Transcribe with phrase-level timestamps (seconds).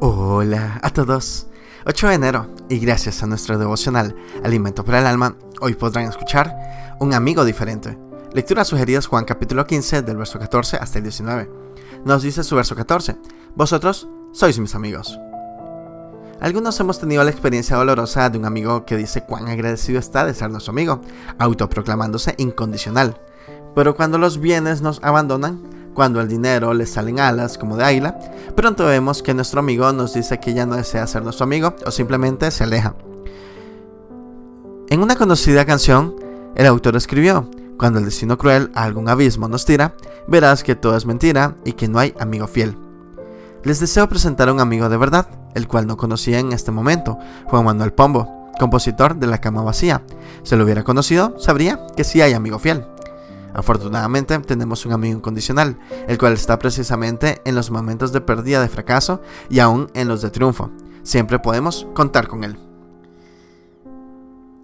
[0.00, 1.48] Hola a todos.
[1.84, 4.14] 8 de enero y gracias a nuestro devocional
[4.44, 6.54] Alimento para el Alma, hoy podrán escuchar
[7.00, 7.98] Un amigo diferente.
[8.32, 11.50] Lecturas sugeridas Juan capítulo 15 del verso 14 hasta el 19.
[12.04, 13.16] Nos dice su verso 14,
[13.56, 15.18] Vosotros sois mis amigos.
[16.40, 20.34] Algunos hemos tenido la experiencia dolorosa de un amigo que dice cuán agradecido está de
[20.34, 21.00] ser nuestro amigo,
[21.40, 23.20] autoproclamándose incondicional.
[23.74, 25.60] Pero cuando los bienes nos abandonan,
[25.98, 28.16] cuando el dinero le salen alas como de águila,
[28.54, 31.90] pronto vemos que nuestro amigo nos dice que ya no desea ser nuestro amigo o
[31.90, 32.94] simplemente se aleja.
[34.90, 36.14] En una conocida canción,
[36.54, 39.96] el autor escribió, cuando el destino cruel a algún abismo nos tira,
[40.28, 42.78] verás que todo es mentira y que no hay amigo fiel.
[43.64, 47.18] Les deseo presentar a un amigo de verdad, el cual no conocía en este momento,
[47.46, 50.02] Juan Manuel Pombo, compositor de La Cama Vacía.
[50.44, 52.86] Si lo hubiera conocido, sabría que sí hay amigo fiel.
[53.58, 58.68] Afortunadamente tenemos un amigo incondicional, el cual está precisamente en los momentos de pérdida de
[58.68, 60.70] fracaso y aún en los de triunfo.
[61.02, 62.56] Siempre podemos contar con él.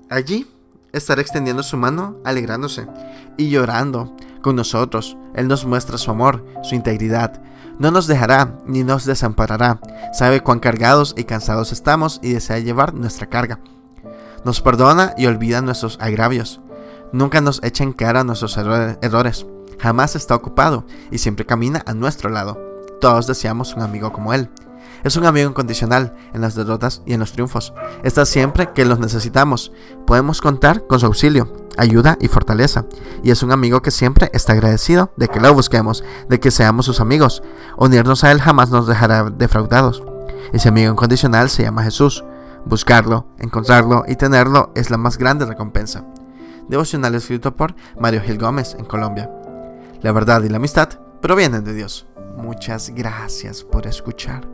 [0.09, 0.47] Allí
[0.93, 2.87] estará extendiendo su mano, alegrándose
[3.37, 5.17] y llorando con nosotros.
[5.35, 7.43] Él nos muestra su amor, su integridad.
[7.81, 9.81] No nos dejará ni nos desamparará.
[10.13, 13.59] Sabe cuán cargados y cansados estamos y desea llevar nuestra carga.
[14.45, 16.61] Nos perdona y olvida nuestros agravios.
[17.13, 19.47] Nunca nos echa en cara nuestros errores.
[19.79, 22.59] Jamás está ocupado y siempre camina a nuestro lado.
[23.01, 24.49] Todos deseamos un amigo como él.
[25.05, 27.75] Es un amigo incondicional en las derrotas y en los triunfos.
[28.03, 29.71] Está siempre que los necesitamos.
[30.07, 32.87] Podemos contar con su auxilio, ayuda y fortaleza.
[33.23, 36.87] Y es un amigo que siempre está agradecido de que lo busquemos, de que seamos
[36.87, 37.43] sus amigos.
[37.77, 40.03] Unirnos a él jamás nos dejará defraudados.
[40.55, 42.25] Ese amigo incondicional se llama Jesús.
[42.65, 46.05] Buscarlo, encontrarlo y tenerlo es la más grande recompensa
[46.69, 49.31] devocional escrito por Mario Gil Gómez en Colombia.
[50.03, 52.07] La verdad y la amistad provienen de Dios.
[52.37, 54.54] Muchas gracias por escuchar.